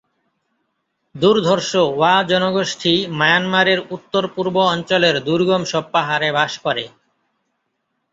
[1.15, 6.85] দুর্ধর্ষ ওয়া জনগোষ্ঠী মায়ানমারের উত্তর-পূর্ব অঞ্চলের দুর্গম সব পাহাড়ে বাস করে।